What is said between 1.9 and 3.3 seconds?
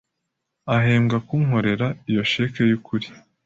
iyo cheque yukuri